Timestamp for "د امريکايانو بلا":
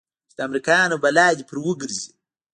0.37-1.27